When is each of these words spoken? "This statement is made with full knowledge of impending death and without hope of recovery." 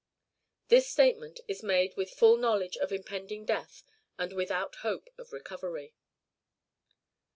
"This 0.69 0.89
statement 0.89 1.41
is 1.47 1.61
made 1.61 1.95
with 1.95 2.09
full 2.09 2.35
knowledge 2.35 2.75
of 2.77 2.91
impending 2.91 3.45
death 3.45 3.83
and 4.17 4.33
without 4.33 4.77
hope 4.77 5.09
of 5.19 5.31
recovery." 5.31 5.93